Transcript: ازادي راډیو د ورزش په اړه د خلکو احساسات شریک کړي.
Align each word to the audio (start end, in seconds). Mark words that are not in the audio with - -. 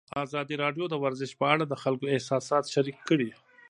ازادي 0.23 0.55
راډیو 0.63 0.85
د 0.89 0.95
ورزش 1.03 1.31
په 1.39 1.45
اړه 1.53 1.63
د 1.67 1.73
خلکو 1.83 2.05
احساسات 2.15 2.63
شریک 2.73 2.97
کړي. 3.09 3.29